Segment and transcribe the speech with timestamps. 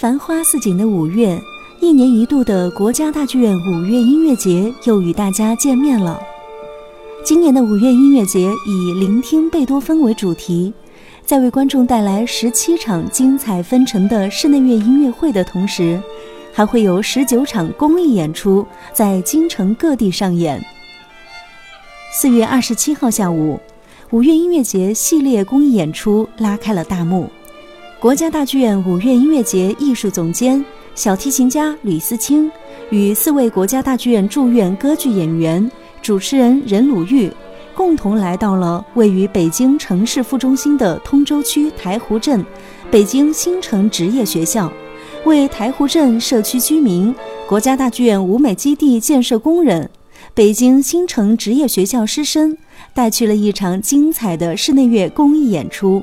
[0.00, 1.38] 繁花似锦的五月，
[1.78, 6.18] 一年一度的国家大剧院五月音乐节又与大家见面了。
[7.22, 10.72] 今年的五月音乐节以聆听贝多芬为主题，
[11.26, 16.00] 在为观众带来十七场精彩纷呈的室内乐音乐会的同时，
[16.50, 20.64] 还会有十九场公益演出在京城各地上演。
[22.10, 23.60] 四月二十七号下午，
[24.12, 27.28] 五月音乐节系列公益演出拉开了大幕。
[28.00, 30.64] 国家大剧院五月音乐节艺术总监、
[30.94, 32.50] 小提琴家吕思清
[32.88, 37.30] 与四位国家大剧院驻院歌剧演员、主持人任鲁豫
[37.74, 42.42] 共同来到了位于北京城市副中心的通州区台湖镇
[42.90, 44.72] 北京新城职业学校，
[45.26, 47.14] 为台湖镇社区居民、
[47.46, 49.90] 国家大剧院舞美基地建设工人、
[50.32, 52.56] 北京新城职业学校师生
[52.94, 56.02] 带去了一场精彩的室内乐公益演出。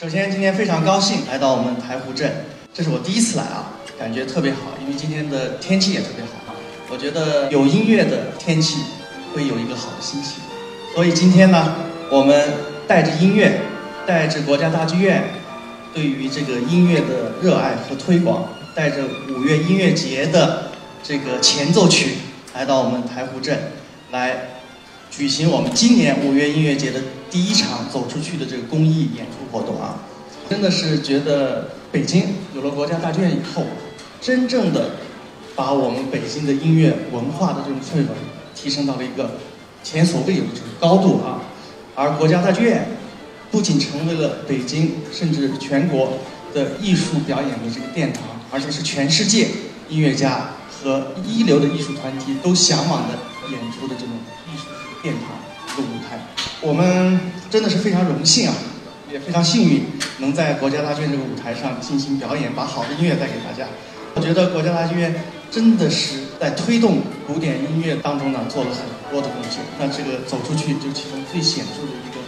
[0.00, 2.32] 首先，今天非常高兴来到我们台湖镇，
[2.72, 6.54] 这是我第一次来啊，感觉特别好，因为今天的天气也特别好。
[6.88, 8.84] 我觉得有音乐的天气
[9.34, 10.34] 会有一个好的心情，
[10.94, 11.74] 所以今天呢，
[12.12, 12.48] 我们
[12.86, 13.60] 带着音乐，
[14.06, 15.30] 带着国家大剧院
[15.92, 18.98] 对于这个音乐的热爱和推广，带着
[19.30, 20.68] 五月音乐节的
[21.02, 22.18] 这个前奏曲，
[22.54, 23.58] 来到我们台湖镇
[24.12, 24.50] 来。
[25.10, 29.98] 举行我们今年五月音乐节的第一场走出去的这个公益演出活动啊，
[30.48, 33.64] 真的是觉得北京有了国家大剧院以后，
[34.20, 34.92] 真正的
[35.56, 38.14] 把我们北京的音乐文化的这种氛围
[38.54, 39.38] 提升到了一个
[39.82, 41.42] 前所未有的这个高度啊。
[41.94, 42.86] 而国家大剧院
[43.50, 46.18] 不仅成为了北京甚至全国
[46.54, 49.48] 的艺术表演的这个殿堂，而且是全世界
[49.88, 53.18] 音乐家和一流的艺术团体都向往的
[53.50, 54.14] 演出的这种
[54.46, 54.66] 艺术。
[55.02, 55.36] 殿堂
[55.68, 56.18] 一个舞台，
[56.60, 58.54] 我们真的是非常荣幸啊，
[59.10, 59.84] 也非常幸运
[60.18, 63.68] 能在国家大剧院这个舞台上进行表演，把好的音乐带给大家。
[64.14, 65.14] 我觉得国家大剧院
[65.50, 69.62] 真的是在推动古典音乐当中呢做了很多的贡献。
[69.78, 72.18] 那这个走出去就其中最显著的一个，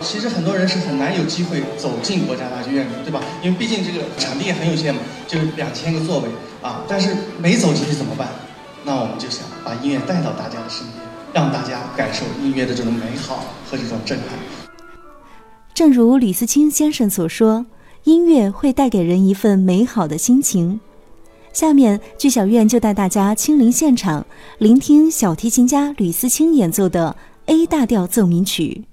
[0.00, 3.20] 其实很多人是很难有机会走进国家大剧院的，对吧？
[3.42, 6.28] 因为毕竟这个场地也很有限嘛，就两千个座位
[6.62, 6.82] 啊。
[6.86, 8.28] 但是没走进去怎么办？
[8.84, 11.13] 那我们就想把音乐带到大家的身边。
[11.34, 14.28] 让大家感受音乐的这种美好和这种震撼。
[15.74, 17.66] 正如吕思清先生所说，
[18.04, 20.78] 音乐会带给人一份美好的心情。
[21.52, 24.24] 下面，剧小院就带大家亲临现场，
[24.58, 28.84] 聆听小提琴家吕思清演奏的 A 大调奏鸣曲。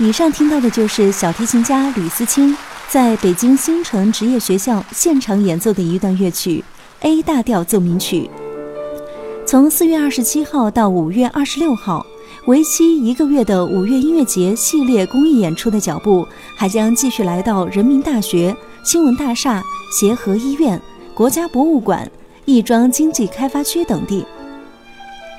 [0.00, 2.56] 以上听到的就是小提琴家吕思清
[2.88, 6.62] 在北京新城职业学校现场演奏的一段乐曲
[7.06, 8.20] 《A 大调奏鸣曲》。
[9.44, 12.06] 从四月二十七号到五月二十六号，
[12.46, 16.24] 为期一个月的五月音乐节系列公益演出的脚步
[16.54, 19.60] 还将继续来到人民大学、新闻大厦、
[19.90, 20.80] 协和医院、
[21.12, 22.08] 国家博物馆、
[22.44, 24.24] 亦庄经济开发区等地。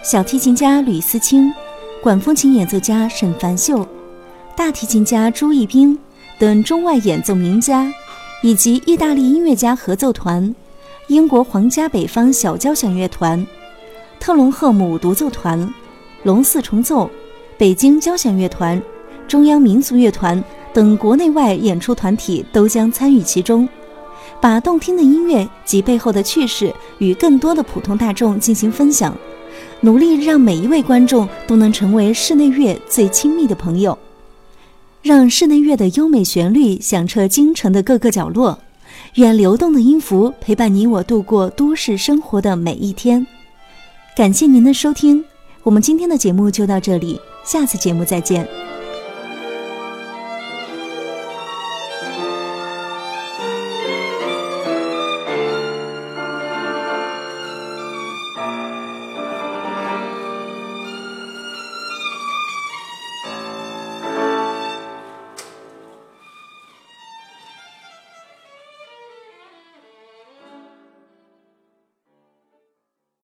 [0.04, 1.50] 小提琴家吕思清、
[2.04, 3.88] 管风琴演奏家沈凡秀、
[4.60, 5.98] 大提琴家朱一冰
[6.38, 7.90] 等中外演奏名家，
[8.44, 10.54] 以及意大利音乐家合奏团、
[11.08, 13.48] 英国皇家北方小交响乐团。
[14.20, 15.74] 特隆赫姆独奏团、
[16.24, 17.10] 龙四重奏、
[17.58, 18.84] 北京交响乐团、
[19.30, 23.66] 中央民族乐团等国内外演出团体都将参与其中，
[24.42, 29.16] 把动听的音乐及背后的趣事与更多的普通大众进行分享，
[29.80, 33.98] 努力让每一位观众都能成为室内乐最亲密的朋友，
[35.02, 38.60] 让室内乐的优美旋律响彻京城的各个角落，
[39.16, 43.26] 愿流动的音符陪伴你我度过都市生活的每一天。
[44.16, 45.24] 感谢您的收听，
[45.64, 48.69] 我们今天的节目就到这里，下次节目再见。